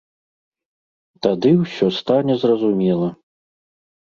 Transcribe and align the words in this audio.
Тады 1.27 1.51
ўсё 1.61 1.87
стане 1.99 2.33
зразумела. 2.45 3.09